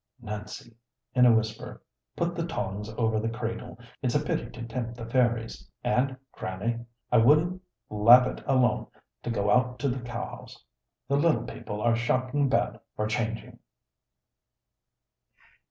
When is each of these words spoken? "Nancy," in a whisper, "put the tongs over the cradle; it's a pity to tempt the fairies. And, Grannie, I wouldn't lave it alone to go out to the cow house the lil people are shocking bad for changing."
"Nancy," 0.19 0.75
in 1.13 1.27
a 1.27 1.31
whisper, 1.31 1.79
"put 2.15 2.33
the 2.33 2.47
tongs 2.47 2.89
over 2.97 3.19
the 3.19 3.29
cradle; 3.29 3.77
it's 4.01 4.15
a 4.15 4.19
pity 4.19 4.49
to 4.49 4.63
tempt 4.65 4.97
the 4.97 5.05
fairies. 5.05 5.69
And, 5.83 6.17
Grannie, 6.31 6.79
I 7.11 7.19
wouldn't 7.19 7.61
lave 7.91 8.25
it 8.25 8.41
alone 8.47 8.87
to 9.21 9.29
go 9.29 9.51
out 9.51 9.77
to 9.77 9.89
the 9.89 9.99
cow 10.01 10.25
house 10.37 10.65
the 11.07 11.17
lil 11.17 11.43
people 11.43 11.81
are 11.81 11.95
shocking 11.95 12.49
bad 12.49 12.79
for 12.95 13.05
changing." 13.05 13.59